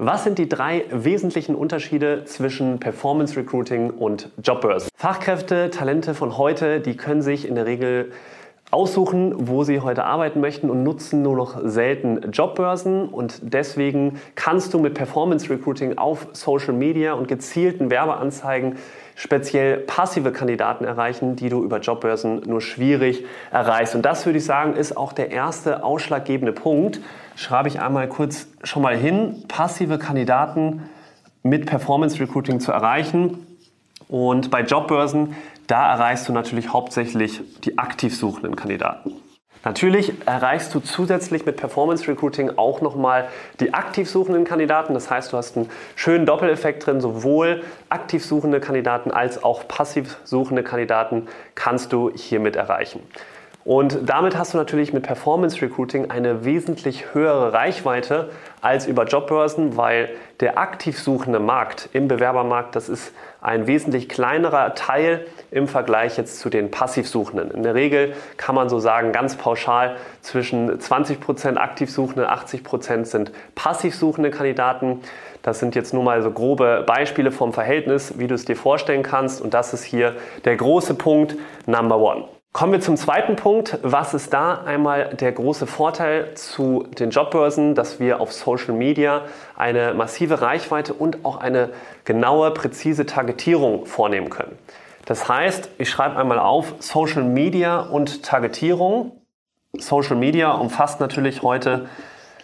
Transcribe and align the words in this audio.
Was 0.00 0.22
sind 0.22 0.38
die 0.38 0.48
drei 0.48 0.84
wesentlichen 0.92 1.56
Unterschiede 1.56 2.22
zwischen 2.24 2.78
Performance 2.78 3.36
Recruiting 3.36 3.90
und 3.90 4.30
Jobbörsen? 4.40 4.90
Fachkräfte, 4.94 5.70
Talente 5.70 6.14
von 6.14 6.38
heute, 6.38 6.78
die 6.78 6.96
können 6.96 7.20
sich 7.20 7.48
in 7.48 7.56
der 7.56 7.66
Regel 7.66 8.12
aussuchen, 8.70 9.34
wo 9.48 9.64
sie 9.64 9.80
heute 9.80 10.04
arbeiten 10.04 10.40
möchten 10.40 10.70
und 10.70 10.84
nutzen 10.84 11.22
nur 11.22 11.34
noch 11.34 11.60
selten 11.64 12.30
Jobbörsen. 12.30 13.08
Und 13.08 13.40
deswegen 13.42 14.20
kannst 14.36 14.72
du 14.72 14.78
mit 14.78 14.94
Performance 14.94 15.50
Recruiting 15.50 15.98
auf 15.98 16.28
Social 16.32 16.74
Media 16.74 17.14
und 17.14 17.26
gezielten 17.26 17.90
Werbeanzeigen 17.90 18.76
speziell 19.18 19.78
passive 19.78 20.30
Kandidaten 20.30 20.84
erreichen, 20.84 21.34
die 21.34 21.48
du 21.48 21.64
über 21.64 21.80
Jobbörsen 21.80 22.42
nur 22.46 22.60
schwierig 22.60 23.24
erreichst. 23.50 23.96
Und 23.96 24.02
das 24.02 24.24
würde 24.24 24.38
ich 24.38 24.44
sagen, 24.44 24.74
ist 24.74 24.96
auch 24.96 25.12
der 25.12 25.32
erste 25.32 25.82
ausschlaggebende 25.82 26.52
Punkt. 26.52 27.00
Schreibe 27.34 27.66
ich 27.66 27.80
einmal 27.80 28.06
kurz 28.06 28.46
schon 28.62 28.80
mal 28.80 28.96
hin, 28.96 29.42
passive 29.48 29.98
Kandidaten 29.98 30.88
mit 31.42 31.66
Performance 31.66 32.20
Recruiting 32.20 32.60
zu 32.60 32.70
erreichen. 32.70 33.44
Und 34.06 34.52
bei 34.52 34.62
Jobbörsen, 34.62 35.34
da 35.66 35.92
erreichst 35.92 36.28
du 36.28 36.32
natürlich 36.32 36.72
hauptsächlich 36.72 37.40
die 37.64 37.76
aktiv 37.76 38.16
suchenden 38.16 38.54
Kandidaten. 38.54 39.10
Natürlich 39.64 40.12
erreichst 40.26 40.74
du 40.74 40.80
zusätzlich 40.80 41.44
mit 41.44 41.56
Performance 41.56 42.06
Recruiting 42.08 42.52
auch 42.56 42.80
nochmal 42.80 43.28
die 43.60 43.74
aktiv 43.74 44.08
suchenden 44.08 44.44
Kandidaten. 44.44 44.94
Das 44.94 45.10
heißt, 45.10 45.32
du 45.32 45.36
hast 45.36 45.56
einen 45.56 45.68
schönen 45.96 46.26
Doppeleffekt 46.26 46.86
drin. 46.86 47.00
Sowohl 47.00 47.62
aktiv 47.88 48.24
suchende 48.24 48.60
Kandidaten 48.60 49.10
als 49.10 49.42
auch 49.42 49.66
passiv 49.66 50.18
suchende 50.24 50.62
Kandidaten 50.62 51.28
kannst 51.54 51.92
du 51.92 52.10
hiermit 52.14 52.56
erreichen. 52.56 53.02
Und 53.64 54.08
damit 54.08 54.38
hast 54.38 54.54
du 54.54 54.58
natürlich 54.58 54.94
mit 54.94 55.02
Performance 55.02 55.60
Recruiting 55.60 56.10
eine 56.10 56.46
wesentlich 56.46 57.12
höhere 57.12 57.52
Reichweite 57.52 58.30
als 58.60 58.86
über 58.86 59.04
Jobbörsen, 59.04 59.76
weil 59.76 60.10
der 60.40 60.58
aktiv 60.58 60.98
suchende 60.98 61.40
Markt 61.40 61.88
im 61.92 62.08
Bewerbermarkt, 62.08 62.76
das 62.76 62.88
ist 62.88 63.12
ein 63.40 63.66
wesentlich 63.66 64.08
kleinerer 64.08 64.74
Teil 64.74 65.26
im 65.50 65.68
Vergleich 65.68 66.16
jetzt 66.16 66.40
zu 66.40 66.50
den 66.50 66.70
Passivsuchenden. 66.70 67.50
In 67.50 67.62
der 67.62 67.74
Regel 67.74 68.14
kann 68.36 68.54
man 68.54 68.68
so 68.68 68.78
sagen, 68.78 69.12
ganz 69.12 69.36
pauschal 69.36 69.96
zwischen 70.22 70.78
20% 70.78 71.56
Aktivsuchende, 71.56 72.30
80% 72.30 73.04
sind 73.04 73.32
passivsuchende 73.54 74.30
Kandidaten. 74.30 75.00
Das 75.42 75.60
sind 75.60 75.74
jetzt 75.74 75.94
nur 75.94 76.02
mal 76.02 76.22
so 76.22 76.30
grobe 76.30 76.84
Beispiele 76.86 77.30
vom 77.30 77.52
Verhältnis, 77.52 78.18
wie 78.18 78.26
du 78.26 78.34
es 78.34 78.44
dir 78.44 78.56
vorstellen 78.56 79.02
kannst. 79.02 79.40
Und 79.40 79.54
das 79.54 79.72
ist 79.72 79.84
hier 79.84 80.16
der 80.44 80.56
große 80.56 80.94
Punkt 80.94 81.36
Number 81.66 81.98
One. 81.98 82.24
Kommen 82.52 82.72
wir 82.72 82.80
zum 82.80 82.96
zweiten 82.96 83.36
Punkt. 83.36 83.78
Was 83.82 84.14
ist 84.14 84.32
da 84.32 84.62
einmal 84.64 85.14
der 85.14 85.30
große 85.32 85.66
Vorteil 85.66 86.34
zu 86.34 86.86
den 86.98 87.10
Jobbörsen, 87.10 87.74
dass 87.74 88.00
wir 88.00 88.20
auf 88.20 88.32
Social 88.32 88.74
Media 88.74 89.26
eine 89.54 89.94
massive 89.94 90.40
Reichweite 90.40 90.94
und 90.94 91.24
auch 91.24 91.36
eine 91.36 91.70
genaue, 92.04 92.50
präzise 92.50 93.06
Targetierung 93.06 93.86
vornehmen 93.86 94.30
können? 94.30 94.58
Das 95.04 95.28
heißt, 95.28 95.70
ich 95.78 95.88
schreibe 95.88 96.16
einmal 96.16 96.38
auf 96.38 96.74
Social 96.80 97.22
Media 97.22 97.80
und 97.80 98.24
Targetierung. 98.24 99.12
Social 99.74 100.16
Media 100.16 100.50
umfasst 100.50 101.00
natürlich 101.00 101.42
heute 101.42 101.88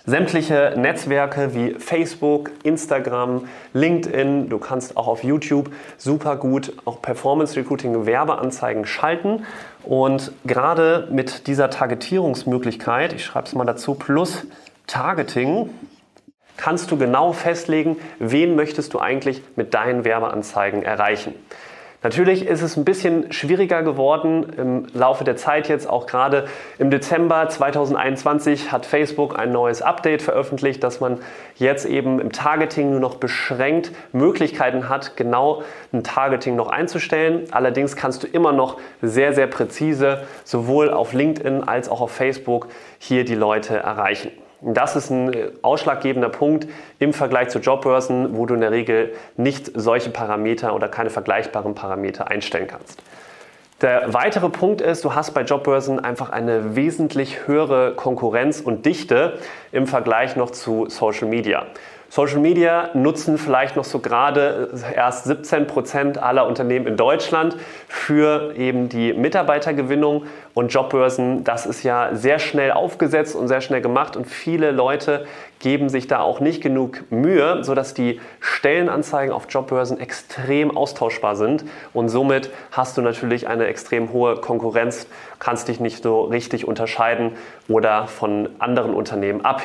sämtliche 0.06 0.74
Netzwerke 0.76 1.54
wie 1.54 1.74
Facebook, 1.74 2.50
Instagram, 2.62 3.48
LinkedIn. 3.72 4.48
Du 4.48 4.58
kannst 4.58 4.96
auch 4.96 5.08
auf 5.08 5.24
YouTube 5.24 5.70
super 5.96 6.36
gut 6.36 6.74
auch 6.84 7.00
Performance 7.00 7.56
Recruiting 7.56 8.06
Werbeanzeigen 8.06 8.84
schalten. 8.84 9.46
Und 9.82 10.32
gerade 10.44 11.08
mit 11.10 11.46
dieser 11.46 11.70
Targetierungsmöglichkeit, 11.70 13.12
ich 13.14 13.24
schreibe 13.24 13.46
es 13.46 13.54
mal 13.54 13.64
dazu, 13.64 13.94
plus 13.94 14.46
Targeting, 14.86 15.70
kannst 16.56 16.90
du 16.90 16.98
genau 16.98 17.32
festlegen, 17.32 17.96
wen 18.18 18.54
möchtest 18.54 18.92
du 18.94 18.98
eigentlich 18.98 19.42
mit 19.56 19.72
deinen 19.72 20.04
Werbeanzeigen 20.04 20.82
erreichen. 20.82 21.34
Natürlich 22.04 22.46
ist 22.46 22.60
es 22.60 22.76
ein 22.76 22.84
bisschen 22.84 23.32
schwieriger 23.32 23.82
geworden 23.82 24.52
im 24.58 24.86
Laufe 24.92 25.24
der 25.24 25.36
Zeit 25.36 25.70
jetzt, 25.70 25.88
auch 25.88 26.04
gerade 26.06 26.44
im 26.78 26.90
Dezember 26.90 27.48
2021 27.48 28.70
hat 28.70 28.84
Facebook 28.84 29.38
ein 29.38 29.52
neues 29.52 29.80
Update 29.80 30.20
veröffentlicht, 30.20 30.84
dass 30.84 31.00
man 31.00 31.20
jetzt 31.56 31.86
eben 31.86 32.20
im 32.20 32.30
Targeting 32.30 32.90
nur 32.90 33.00
noch 33.00 33.14
beschränkt 33.14 33.90
Möglichkeiten 34.12 34.90
hat, 34.90 35.16
genau 35.16 35.62
ein 35.94 36.04
Targeting 36.04 36.56
noch 36.56 36.68
einzustellen. 36.68 37.44
Allerdings 37.52 37.96
kannst 37.96 38.22
du 38.22 38.26
immer 38.26 38.52
noch 38.52 38.76
sehr, 39.00 39.32
sehr 39.32 39.46
präzise 39.46 40.24
sowohl 40.44 40.90
auf 40.90 41.14
LinkedIn 41.14 41.64
als 41.64 41.88
auch 41.88 42.02
auf 42.02 42.10
Facebook 42.10 42.68
hier 42.98 43.24
die 43.24 43.34
Leute 43.34 43.78
erreichen. 43.78 44.30
Das 44.66 44.96
ist 44.96 45.10
ein 45.10 45.32
äh, 45.32 45.50
ausschlaggebender 45.62 46.30
Punkt 46.30 46.66
im 46.98 47.12
Vergleich 47.12 47.50
zu 47.50 47.58
Jobbörsen, 47.58 48.36
wo 48.36 48.46
du 48.46 48.54
in 48.54 48.60
der 48.60 48.70
Regel 48.70 49.12
nicht 49.36 49.70
solche 49.74 50.10
Parameter 50.10 50.74
oder 50.74 50.88
keine 50.88 51.10
vergleichbaren 51.10 51.74
Parameter 51.74 52.28
einstellen 52.28 52.66
kannst. 52.66 53.02
Der 53.82 54.14
weitere 54.14 54.48
Punkt 54.48 54.80
ist, 54.80 55.04
du 55.04 55.14
hast 55.14 55.32
bei 55.32 55.42
Jobbörsen 55.42 56.00
einfach 56.00 56.30
eine 56.30 56.76
wesentlich 56.76 57.46
höhere 57.46 57.94
Konkurrenz 57.94 58.60
und 58.60 58.86
Dichte 58.86 59.38
im 59.74 59.86
Vergleich 59.86 60.36
noch 60.36 60.50
zu 60.50 60.86
Social 60.88 61.28
Media. 61.28 61.66
Social 62.14 62.38
Media 62.38 62.90
nutzen 62.94 63.38
vielleicht 63.38 63.74
noch 63.74 63.82
so 63.82 63.98
gerade 63.98 64.70
erst 64.94 65.24
17 65.24 65.66
Prozent 65.66 66.16
aller 66.16 66.46
Unternehmen 66.46 66.86
in 66.86 66.96
Deutschland 66.96 67.56
für 67.88 68.54
eben 68.56 68.88
die 68.88 69.12
Mitarbeitergewinnung 69.12 70.26
und 70.54 70.68
Jobbörsen. 70.68 71.42
Das 71.42 71.66
ist 71.66 71.82
ja 71.82 72.14
sehr 72.14 72.38
schnell 72.38 72.70
aufgesetzt 72.70 73.34
und 73.34 73.48
sehr 73.48 73.60
schnell 73.60 73.80
gemacht 73.80 74.16
und 74.16 74.26
viele 74.26 74.70
Leute 74.70 75.26
geben 75.58 75.88
sich 75.88 76.06
da 76.06 76.20
auch 76.20 76.38
nicht 76.38 76.62
genug 76.62 77.02
Mühe, 77.10 77.64
sodass 77.64 77.94
die 77.94 78.20
Stellenanzeigen 78.38 79.34
auf 79.34 79.46
Jobbörsen 79.48 79.98
extrem 79.98 80.76
austauschbar 80.76 81.34
sind 81.34 81.64
und 81.94 82.10
somit 82.10 82.50
hast 82.70 82.96
du 82.96 83.02
natürlich 83.02 83.48
eine 83.48 83.66
extrem 83.66 84.12
hohe 84.12 84.36
Konkurrenz, 84.36 85.08
kannst 85.40 85.66
dich 85.66 85.80
nicht 85.80 86.04
so 86.04 86.22
richtig 86.22 86.68
unterscheiden 86.68 87.32
oder 87.66 88.06
von 88.06 88.50
anderen 88.60 88.94
Unternehmen 88.94 89.44
abheben. 89.44 89.63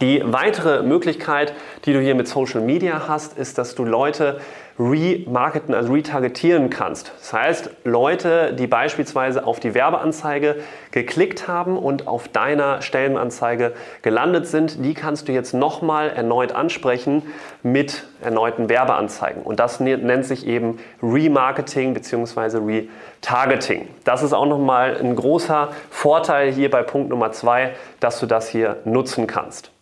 Die 0.00 0.22
weitere 0.24 0.82
Möglichkeit, 0.82 1.54
die 1.84 1.92
du 1.92 2.00
hier 2.00 2.14
mit 2.14 2.28
Social 2.28 2.60
Media 2.60 3.08
hast, 3.08 3.36
ist, 3.38 3.58
dass 3.58 3.74
du 3.74 3.84
Leute 3.84 4.40
remarketen, 4.78 5.74
also 5.74 5.92
retargetieren 5.92 6.70
kannst. 6.70 7.12
Das 7.18 7.32
heißt, 7.32 7.70
Leute, 7.84 8.52
die 8.52 8.66
beispielsweise 8.66 9.44
auf 9.44 9.58
die 9.58 9.74
Werbeanzeige 9.74 10.56
geklickt 10.92 11.48
haben 11.48 11.76
und 11.76 12.06
auf 12.06 12.28
deiner 12.28 12.80
Stellenanzeige 12.80 13.72
gelandet 14.02 14.46
sind, 14.46 14.84
die 14.84 14.94
kannst 14.94 15.28
du 15.28 15.32
jetzt 15.32 15.52
nochmal 15.52 16.10
erneut 16.10 16.52
ansprechen 16.52 17.22
mit 17.62 18.04
erneuten 18.22 18.68
Werbeanzeigen. 18.68 19.42
Und 19.42 19.58
das 19.58 19.80
nennt 19.80 20.24
sich 20.24 20.46
eben 20.46 20.78
Remarketing 21.02 21.94
bzw. 21.94 22.58
Retargeting. 22.58 23.88
Das 24.04 24.22
ist 24.22 24.32
auch 24.32 24.46
nochmal 24.46 24.96
ein 24.96 25.16
großer 25.16 25.70
Vorteil 25.90 26.52
hier 26.52 26.70
bei 26.70 26.82
Punkt 26.82 27.10
Nummer 27.10 27.32
zwei, 27.32 27.72
dass 27.98 28.20
du 28.20 28.26
das 28.26 28.48
hier 28.48 28.76
nutzen 28.84 29.26
kannst. 29.26 29.72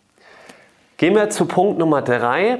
Gehen 0.97 1.13
wir 1.13 1.29
zu 1.29 1.45
Punkt 1.45 1.77
Nummer 1.77 2.01
drei. 2.01 2.59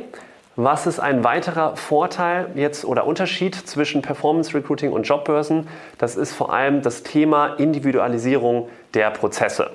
Was 0.59 0.87
ist 0.87 0.99
ein 0.99 1.23
weiterer 1.23 1.75
Vorteil 1.75 2.49
jetzt 2.55 2.83
oder 2.83 3.05
Unterschied 3.05 3.53
zwischen 3.53 4.01
Performance 4.01 4.55
Recruiting 4.55 4.91
und 4.91 5.03
Jobbörsen? 5.03 5.67
Das 5.99 6.15
ist 6.15 6.33
vor 6.33 6.51
allem 6.51 6.81
das 6.81 7.03
Thema 7.03 7.53
Individualisierung 7.59 8.67
der 8.95 9.11
Prozesse. 9.11 9.69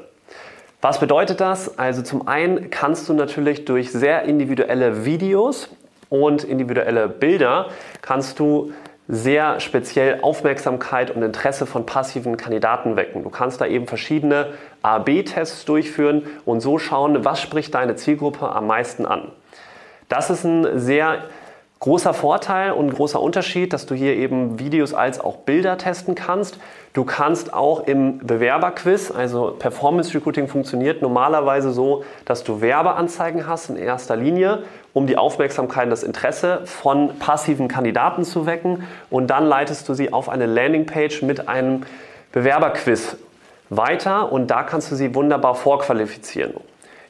Was 0.80 0.98
bedeutet 0.98 1.40
das? 1.40 1.78
Also 1.78 2.02
zum 2.02 2.26
einen 2.26 2.70
kannst 2.70 3.08
du 3.08 3.12
natürlich 3.12 3.64
durch 3.64 3.92
sehr 3.92 4.24
individuelle 4.24 5.04
Videos 5.04 5.68
und 6.08 6.42
individuelle 6.42 7.06
Bilder 7.06 7.68
kannst 8.00 8.40
du 8.40 8.72
sehr 9.06 9.60
speziell 9.60 10.18
Aufmerksamkeit 10.22 11.12
und 11.12 11.22
Interesse 11.22 11.66
von 11.66 11.86
passiven 11.86 12.36
Kandidaten 12.36 12.96
wecken. 12.96 13.22
Du 13.22 13.30
kannst 13.30 13.60
da 13.60 13.66
eben 13.66 13.86
verschiedene 13.86 14.54
A-B-Tests 14.82 15.64
durchführen 15.64 16.24
und 16.44 16.60
so 16.60 16.80
schauen, 16.80 17.24
was 17.24 17.40
spricht 17.40 17.72
deine 17.72 17.94
Zielgruppe 17.94 18.50
am 18.50 18.66
meisten 18.66 19.06
an. 19.06 19.30
Das 20.12 20.28
ist 20.28 20.44
ein 20.44 20.78
sehr 20.78 21.22
großer 21.80 22.12
Vorteil 22.12 22.72
und 22.72 22.92
großer 22.92 23.18
Unterschied, 23.18 23.72
dass 23.72 23.86
du 23.86 23.94
hier 23.94 24.14
eben 24.14 24.58
Videos 24.58 24.92
als 24.92 25.18
auch 25.18 25.36
Bilder 25.36 25.78
testen 25.78 26.14
kannst. 26.14 26.58
Du 26.92 27.04
kannst 27.04 27.54
auch 27.54 27.86
im 27.86 28.18
Bewerberquiz, 28.18 29.10
also 29.10 29.56
Performance 29.58 30.12
Recruiting 30.12 30.48
funktioniert 30.48 31.00
normalerweise 31.00 31.72
so, 31.72 32.04
dass 32.26 32.44
du 32.44 32.60
Werbeanzeigen 32.60 33.46
hast 33.46 33.70
in 33.70 33.78
erster 33.78 34.14
Linie, 34.14 34.64
um 34.92 35.06
die 35.06 35.16
Aufmerksamkeit 35.16 35.84
und 35.84 35.90
das 35.90 36.02
Interesse 36.02 36.60
von 36.66 37.18
passiven 37.18 37.68
Kandidaten 37.68 38.24
zu 38.24 38.44
wecken 38.44 38.86
und 39.08 39.28
dann 39.28 39.46
leitest 39.46 39.88
du 39.88 39.94
sie 39.94 40.12
auf 40.12 40.28
eine 40.28 40.44
Landingpage 40.44 41.22
mit 41.22 41.48
einem 41.48 41.84
Bewerberquiz 42.32 43.16
weiter 43.70 44.30
und 44.30 44.50
da 44.50 44.62
kannst 44.62 44.90
du 44.90 44.94
sie 44.94 45.14
wunderbar 45.14 45.54
vorqualifizieren. 45.54 46.52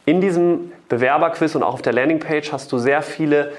In 0.04 0.20
diesem 0.20 0.70
Bewerberquiz 0.92 1.54
und 1.54 1.62
auch 1.62 1.72
auf 1.72 1.80
der 1.80 1.94
Landingpage 1.94 2.52
hast 2.52 2.70
du 2.70 2.76
sehr 2.76 3.00
viele 3.00 3.52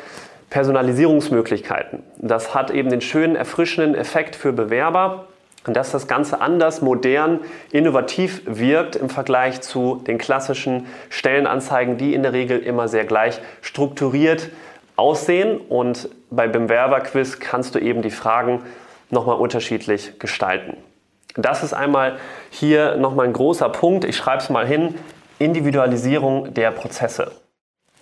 Personalisierungsmöglichkeiten. 0.51 2.03
Das 2.18 2.53
hat 2.53 2.69
eben 2.69 2.91
den 2.91 3.01
schönen, 3.01 3.35
erfrischenden 3.35 3.95
Effekt 3.95 4.35
für 4.35 4.53
Bewerber, 4.53 5.25
dass 5.63 5.89
das 5.89 6.07
Ganze 6.07 6.41
anders, 6.41 6.83
modern, 6.83 7.39
innovativ 7.71 8.44
wirkt 8.45 8.95
im 8.95 9.09
Vergleich 9.09 9.62
zu 9.62 10.03
den 10.06 10.19
klassischen 10.19 10.85
Stellenanzeigen, 11.09 11.97
die 11.97 12.13
in 12.13 12.21
der 12.21 12.33
Regel 12.33 12.59
immer 12.59 12.88
sehr 12.88 13.06
gleich 13.06 13.41
strukturiert 13.63 14.51
aussehen. 14.95 15.57
Und 15.57 16.09
bei 16.30 16.47
Bewerberquiz 16.47 17.39
kannst 17.39 17.74
du 17.74 17.80
eben 17.80 18.03
die 18.03 18.12
Fragen 18.12 18.62
nochmal 19.09 19.38
unterschiedlich 19.38 20.19
gestalten. 20.19 20.77
Das 21.35 21.63
ist 21.63 21.74
einmal 21.74 22.18
hier 22.51 22.95
nochmal 22.97 23.25
ein 23.25 23.33
großer 23.33 23.69
Punkt. 23.69 24.06
Ich 24.06 24.18
schreibe 24.18 24.44
es 24.44 24.51
mal 24.51 24.68
hin. 24.68 24.94
Individualisierung 25.44 26.54
der 26.54 26.72
Prozesse. 26.72 27.31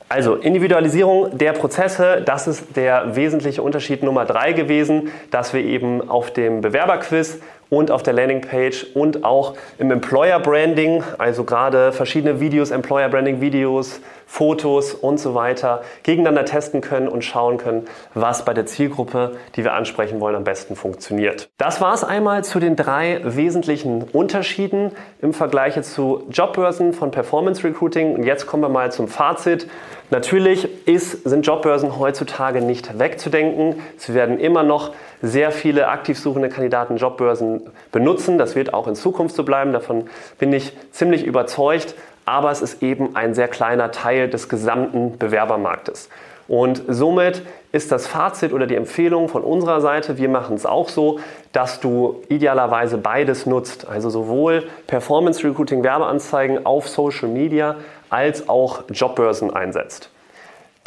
Also 0.10 0.36
Individualisierung 0.36 1.38
der 1.38 1.54
Prozesse, 1.54 2.22
das 2.26 2.46
ist 2.46 2.76
der 2.76 3.16
wesentliche 3.16 3.62
Unterschied 3.62 4.04
Nummer 4.04 4.26
drei 4.26 4.52
gewesen, 4.52 5.10
dass 5.32 5.54
wir 5.54 5.64
eben 5.64 6.10
auf 6.10 6.32
dem 6.32 6.60
Bewerberquiz 6.60 7.40
und 7.72 7.90
auf 7.90 8.04
der 8.04 8.12
Landingpage 8.14 8.86
und 8.94 9.24
auch 9.24 9.54
im 9.80 9.92
Employer 9.92 10.40
Branding, 10.40 11.04
also 11.18 11.46
gerade 11.46 11.94
verschiedene 11.94 12.42
Videos, 12.42 12.70
Employer 12.70 13.08
Branding 13.08 13.40
Videos, 13.40 14.02
Fotos 14.32 14.94
und 14.94 15.20
so 15.20 15.36
weiter, 15.36 15.82
gegeneinander 16.04 16.46
testen 16.46 16.82
können 16.82 17.08
und 17.08 17.24
schauen 17.24 17.58
können, 17.58 17.86
was 18.14 18.46
bei 18.46 18.54
der 18.54 18.66
Zielgruppe, 18.66 19.38
die 19.56 19.64
wir 19.64 19.74
ansprechen 19.74 20.20
wollen, 20.20 20.36
am 20.36 20.44
besten 20.44 20.76
funktioniert. 20.76 21.50
Das 21.58 21.82
war 21.82 21.94
es 21.94 22.04
einmal 22.04 22.44
zu 22.44 22.60
den 22.60 22.76
drei 22.76 23.20
wesentlichen 23.24 24.04
Unterschieden 24.04 24.92
im 25.22 25.34
Vergleich 25.34 25.82
zu 25.82 26.24
Jobbörsen 26.30 26.94
von 26.94 27.12
Performance 27.12 27.64
Recruiting. 27.64 28.16
Und 28.16 28.24
jetzt 28.24 28.48
kommen 28.48 28.64
wir 28.64 28.70
mal 28.70 28.92
zum 28.92 29.08
Fazit. 29.08 29.68
Natürlich 30.12 30.88
ist, 30.88 31.24
sind 31.24 31.46
Jobbörsen 31.46 31.98
heutzutage 31.98 32.62
nicht 32.62 33.00
wegzudenken. 33.00 33.82
Sie 33.98 34.14
werden 34.14 34.40
immer 34.40 34.64
noch 34.64 34.92
sehr 35.22 35.52
viele 35.52 35.88
aktiv 35.88 36.18
suchende 36.18 36.50
Kandidaten 36.50 36.98
Jobbörsen 36.98 37.61
benutzen. 37.92 38.38
Das 38.38 38.56
wird 38.56 38.74
auch 38.74 38.88
in 38.88 38.96
Zukunft 38.96 39.36
so 39.36 39.44
bleiben. 39.44 39.74
Davon 39.74 40.10
bin 40.40 40.54
ich 40.54 40.74
ziemlich 40.92 41.26
überzeugt. 41.26 41.96
Aber 42.26 42.52
es 42.52 42.62
ist 42.62 42.84
eben 42.84 43.16
ein 43.16 43.34
sehr 43.34 43.48
kleiner 43.48 43.92
Teil 43.92 44.30
des 44.30 44.48
gesamten 44.48 45.18
Bewerbermarktes. 45.18 46.10
Und 46.48 46.84
somit 46.88 47.44
ist 47.72 47.92
das 47.92 48.08
Fazit 48.08 48.52
oder 48.52 48.68
die 48.68 48.76
Empfehlung 48.76 49.30
von 49.30 49.44
unserer 49.44 49.80
Seite, 49.80 50.18
wir 50.18 50.28
machen 50.28 50.56
es 50.56 50.66
auch 50.66 50.90
so, 50.90 51.20
dass 51.54 51.80
du 51.80 52.22
idealerweise 52.28 52.98
beides 52.98 53.46
nutzt. 53.46 53.88
Also 53.88 54.10
sowohl 54.10 54.66
Performance 54.88 55.44
Recruiting 55.48 55.84
Werbeanzeigen 55.84 56.66
auf 56.66 56.90
Social 56.90 57.30
Media 57.30 57.78
als 58.10 58.50
auch 58.50 58.84
Jobbörsen 58.92 59.54
einsetzt. 59.54 60.10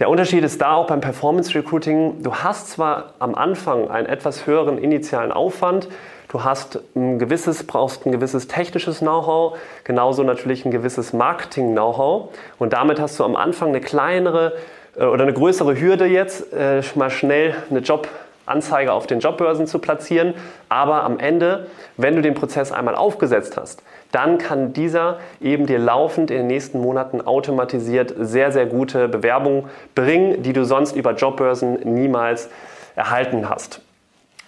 Der 0.01 0.11
Unterschied 0.11 0.45
ist 0.45 0.61
da 0.61 0.75
auch 0.75 0.89
beim 0.89 1.01
Performance 1.01 1.55
Recruiting. 1.55 2.23
Du 2.23 2.35
hast 2.35 2.69
zwar 2.69 3.15
am 3.21 3.35
Anfang 3.35 3.89
einen 3.91 4.07
etwas 4.07 4.47
höheren 4.47 4.77
initialen 4.77 5.31
Aufwand, 5.31 5.89
du 6.29 6.45
hast 6.45 6.81
ein 6.95 7.19
gewisses, 7.19 7.65
brauchst 7.65 8.07
ein 8.07 8.13
gewisses 8.13 8.49
technisches 8.49 8.99
Know-how, 8.99 9.57
genauso 9.85 10.23
natürlich 10.23 10.65
ein 10.65 10.71
gewisses 10.71 11.13
Marketing-Know-how 11.13 12.31
und 12.59 12.73
damit 12.73 13.01
hast 13.01 13.19
du 13.19 13.25
am 13.25 13.37
Anfang 13.37 13.71
eine 13.71 13.81
kleinere 13.81 14.55
äh, 14.97 15.05
oder 15.05 15.23
eine 15.23 15.33
größere 15.33 15.81
Hürde 15.81 16.07
jetzt, 16.07 16.53
äh, 16.53 16.83
mal 16.95 17.11
schnell 17.11 17.55
eine 17.71 17.81
Job 17.81 18.09
Anzeige 18.47 18.93
auf 18.93 19.07
den 19.07 19.21
Jobbörsen 19.21 19.67
zu 19.67 19.79
platzieren. 19.79 20.35
Aber 20.69 21.05
am 21.05 21.19
Ende, 21.19 21.67
wenn 21.97 22.15
du 22.15 22.23
den 22.23 22.35
Prozess 22.35 22.73
einmal 22.73 22.95
aufgesetzt 22.95 23.57
hast, 23.57 23.83
dann 24.13 24.39
kann 24.39 24.73
dieser 24.73 25.19
eben 25.41 25.67
dir 25.67 25.79
laufend 25.79 26.31
in 26.31 26.39
den 26.39 26.47
nächsten 26.47 26.81
Monaten 26.81 27.21
automatisiert 27.21 28.15
sehr, 28.19 28.53
sehr 28.53 28.67
gute 28.67 29.09
Bewerbungen 29.09 29.65
bringen, 29.95 30.43
die 30.43 30.53
du 30.53 30.65
sonst 30.65 30.95
über 30.95 31.15
Jobbörsen 31.15 31.81
niemals 31.95 32.49
erhalten 32.95 33.49
hast. 33.49 33.81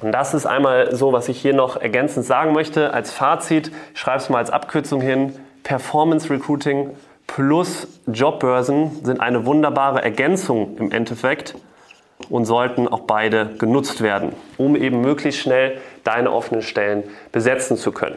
Und 0.03 0.13
das 0.13 0.35
ist 0.35 0.47
einmal 0.47 0.95
so, 0.95 1.13
was 1.13 1.29
ich 1.29 1.41
hier 1.41 1.55
noch 1.55 1.77
ergänzend 1.77 2.27
sagen 2.27 2.53
möchte. 2.53 2.93
Als 2.93 3.13
Fazit, 3.13 3.71
ich 3.95 4.01
schreibe 4.01 4.19
es 4.19 4.29
mal 4.29 4.39
als 4.39 4.51
Abkürzung 4.51 5.01
hin, 5.01 5.35
Performance 5.63 6.31
Recruiting 6.31 6.91
plus 7.27 7.89
Jobbörsen 8.07 9.05
sind 9.05 9.21
eine 9.21 9.47
wunderbare 9.47 10.03
Ergänzung 10.03 10.77
im 10.79 10.93
Endeffekt 10.93 11.57
und 12.29 12.45
sollten 12.45 12.89
auch 12.89 13.01
beide 13.01 13.55
genutzt 13.59 14.01
werden, 14.01 14.33
um 14.59 14.77
eben 14.77 15.01
möglichst 15.01 15.41
schnell 15.41 15.81
deine 16.05 16.31
offenen 16.31 16.63
Stellen 16.63 17.05
besetzen 17.33 17.77
zu 17.77 17.93
können. 17.93 18.17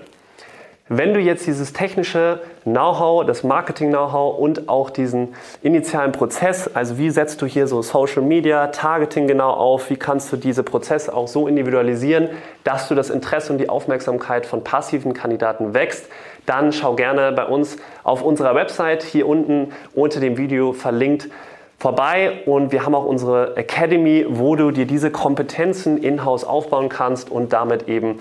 Wenn 0.91 1.13
du 1.13 1.19
jetzt 1.19 1.45
dieses 1.45 1.71
technische 1.71 2.41
Know-how, 2.63 3.23
das 3.23 3.43
Marketing-Know-how 3.43 4.39
und 4.39 4.69
auch 4.69 4.89
diesen 4.89 5.35
initialen 5.61 6.11
Prozess, 6.11 6.67
also 6.73 6.97
wie 6.97 7.11
setzt 7.11 7.43
du 7.43 7.45
hier 7.45 7.67
so 7.67 7.83
Social 7.83 8.23
Media, 8.23 8.65
Targeting 8.67 9.27
genau 9.27 9.51
auf, 9.51 9.91
wie 9.91 9.97
kannst 9.97 10.33
du 10.33 10.37
diese 10.37 10.63
Prozesse 10.63 11.13
auch 11.13 11.27
so 11.27 11.47
individualisieren, 11.47 12.29
dass 12.63 12.87
du 12.87 12.95
das 12.95 13.11
Interesse 13.11 13.53
und 13.53 13.59
die 13.59 13.69
Aufmerksamkeit 13.69 14.47
von 14.47 14.63
passiven 14.63 15.13
Kandidaten 15.13 15.75
wächst, 15.75 16.07
dann 16.47 16.73
schau 16.73 16.95
gerne 16.95 17.33
bei 17.33 17.45
uns 17.45 17.77
auf 18.03 18.23
unserer 18.23 18.55
Website 18.55 19.03
hier 19.03 19.27
unten 19.27 19.71
unter 19.93 20.19
dem 20.19 20.37
Video 20.37 20.73
verlinkt 20.73 21.29
vorbei. 21.77 22.41
Und 22.45 22.71
wir 22.71 22.85
haben 22.85 22.95
auch 22.95 23.05
unsere 23.05 23.55
Academy, 23.57 24.25
wo 24.27 24.55
du 24.55 24.71
dir 24.71 24.85
diese 24.85 25.11
Kompetenzen 25.11 25.97
in-house 25.97 26.43
aufbauen 26.43 26.89
kannst 26.89 27.29
und 27.29 27.53
damit 27.53 27.87
eben 27.87 28.19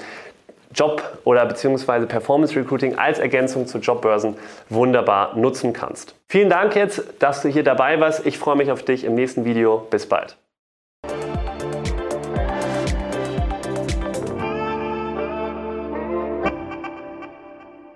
Job 0.74 1.02
oder 1.24 1.46
beziehungsweise 1.46 2.06
Performance 2.06 2.54
Recruiting 2.56 2.98
als 2.98 3.18
Ergänzung 3.18 3.66
zu 3.66 3.78
Jobbörsen 3.78 4.36
wunderbar 4.68 5.36
nutzen 5.36 5.72
kannst. 5.72 6.14
Vielen 6.28 6.50
Dank 6.50 6.76
jetzt, 6.76 7.02
dass 7.20 7.42
du 7.42 7.48
hier 7.48 7.64
dabei 7.64 8.00
warst. 8.00 8.26
Ich 8.26 8.38
freue 8.38 8.56
mich 8.56 8.70
auf 8.70 8.82
dich 8.82 9.04
im 9.04 9.14
nächsten 9.14 9.44
Video. 9.44 9.86
Bis 9.90 10.06
bald. 10.06 10.36